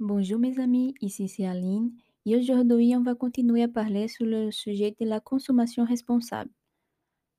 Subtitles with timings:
[0.00, 1.92] Bonjour mes amis, ici c'est Aline
[2.26, 6.50] et aujourd'hui on va continuer à parler sur le sujet de la consommation responsable.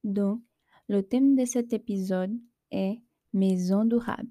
[0.05, 0.41] Donc,
[0.87, 2.31] le thème de cet épisode
[2.71, 3.01] est
[3.33, 4.29] maison durable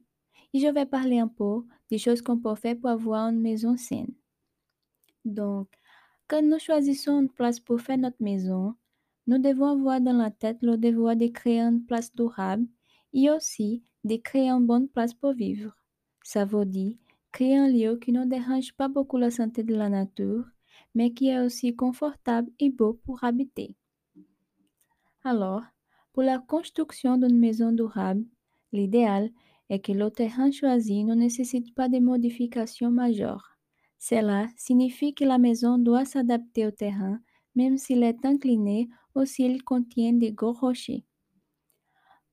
[0.54, 3.76] et je vais parler un peu des choses qu'on peut faire pour avoir une maison
[3.76, 4.14] saine.
[5.26, 5.68] Donc,
[6.26, 8.74] quand nous choisissons une place pour faire notre maison,
[9.26, 12.66] nous devons avoir dans la tête le devoir de créer une place durable
[13.12, 15.76] et aussi de créer une bonne place pour vivre.
[16.22, 16.96] Ça veut dire
[17.34, 20.44] créer un lieu qui ne dérange pas beaucoup la santé de la nature,
[20.94, 23.74] mais qui est aussi confortable et beau pour habiter.
[25.24, 25.64] Alors,
[26.12, 28.24] pour la construction d'une maison durable,
[28.70, 29.30] l'idéal
[29.68, 33.58] est que le terrain choisi ne nécessite pas de modifications majeures.
[33.98, 37.18] Cela signifie que la maison doit s'adapter au terrain,
[37.56, 41.04] même s'il est incliné ou s'il contient des gros rochers.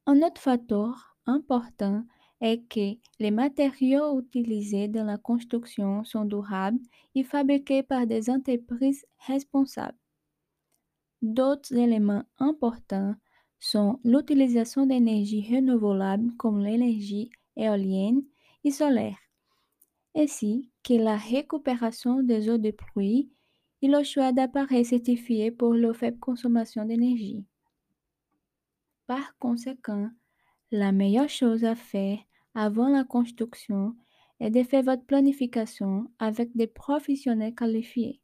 [0.06, 2.04] Un autre facteur important
[2.41, 6.80] est que les matériaux utilisés dans la construction sont durables
[7.16, 9.97] et fabriqués par des entreprises responsables.
[11.22, 13.16] D'autres éléments importants
[13.59, 18.23] sont l'utilisation d'énergie renouvelable comme l'énergie éolienne
[18.64, 19.17] et solaire,
[20.16, 23.31] ainsi que la récupération des eaux de pluie
[23.84, 27.45] et le choix d'appareils certifiés pour leur faible consommation d'énergie.
[29.06, 30.09] Par conséquent,
[30.72, 32.17] la meilleure chose à faire
[32.55, 33.95] avant la construction
[34.39, 38.21] est de faire votre planification avec des professionnels qualifiés.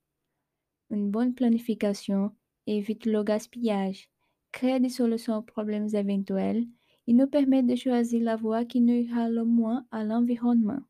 [0.89, 2.35] Une bonne planification
[2.67, 4.09] évite le gaspillage,
[4.51, 6.67] crée des solutions aux problèmes éventuels
[7.07, 10.81] et nous permet de choisir la voie qui nuira le moins à l'environnement.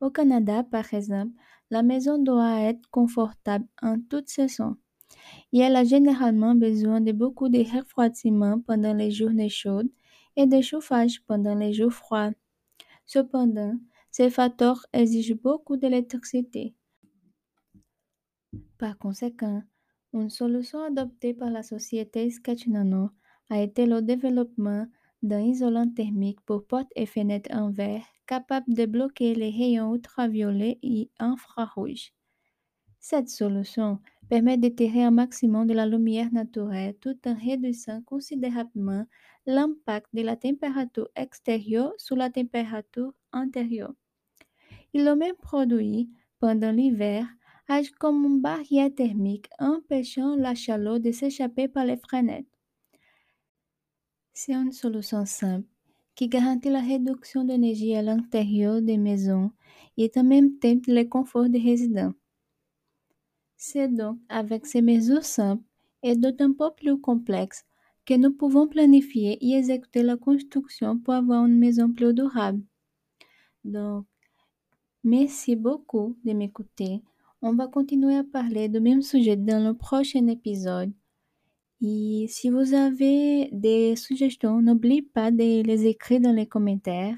[0.00, 1.34] Au Canada, par exemple,
[1.70, 4.76] la maison doit être confortable en toute saison
[5.52, 9.90] et elle a généralement besoin de beaucoup de refroidissement pendant les journées chaudes
[10.36, 12.32] et de chauffage pendant les jours froids.
[13.06, 13.74] Cependant,
[14.10, 16.74] ces facteurs exigent beaucoup d'électricité.
[18.78, 19.62] Par conséquent,
[20.12, 23.10] une solution adoptée par la société Sketch Nano
[23.50, 24.86] a été le développement
[25.22, 30.78] d'un isolant thermique pour portes et fenêtres en verre capable de bloquer les rayons ultraviolets
[30.82, 32.12] et infrarouges.
[33.06, 33.98] Cette solution
[34.30, 39.04] permet d'étirer un maximum de la lumière naturelle tout en réduisant considérablement
[39.44, 43.92] l'impact de la température extérieure sur la température intérieure.
[44.94, 46.08] Et le même produit,
[46.40, 47.26] pendant l'hiver,
[47.68, 52.58] agit comme une barrière thermique empêchant la chaleur de s'échapper par les fenêtres.
[54.32, 55.68] C'est une solution simple
[56.14, 59.50] qui garantit la réduction d'énergie à l'intérieur des maisons
[59.98, 62.14] et en même temps le confort des résidents.
[63.66, 65.64] C'est donc avec ces mesures simples
[66.02, 67.64] et d'autant plus complexes
[68.04, 72.62] que nous pouvons planifier et exécuter la construction pour avoir une maison plus durable.
[73.64, 74.04] Donc,
[75.02, 77.00] merci beaucoup de m'écouter.
[77.40, 80.92] On va continuer à parler du même sujet dans le prochain épisode.
[81.80, 87.16] Et si vous avez des suggestions, n'oubliez pas de les écrire dans les commentaires.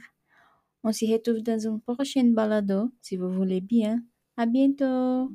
[0.84, 4.00] On se retrouve dans une prochaine balado, si vous voulez bien.
[4.36, 5.32] À bientôt!